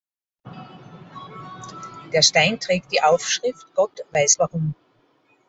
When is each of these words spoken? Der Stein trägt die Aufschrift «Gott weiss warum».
Der 2.11 2.23
Stein 2.23 2.59
trägt 2.59 2.91
die 2.91 3.03
Aufschrift 3.03 3.67
«Gott 3.75 3.99
weiss 4.11 4.39
warum». 4.39 4.73